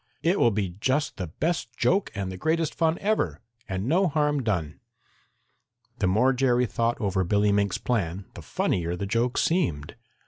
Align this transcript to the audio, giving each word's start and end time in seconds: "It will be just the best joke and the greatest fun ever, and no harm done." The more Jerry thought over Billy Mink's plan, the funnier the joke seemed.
"It 0.23 0.39
will 0.39 0.49
be 0.49 0.69
just 0.81 1.17
the 1.17 1.27
best 1.27 1.77
joke 1.77 2.09
and 2.15 2.31
the 2.31 2.35
greatest 2.35 2.73
fun 2.73 2.97
ever, 3.01 3.39
and 3.69 3.85
no 3.85 4.07
harm 4.07 4.41
done." 4.41 4.79
The 5.99 6.07
more 6.07 6.33
Jerry 6.33 6.65
thought 6.65 6.99
over 6.99 7.23
Billy 7.23 7.51
Mink's 7.51 7.77
plan, 7.77 8.25
the 8.33 8.41
funnier 8.41 8.95
the 8.95 9.05
joke 9.05 9.37
seemed. 9.37 9.95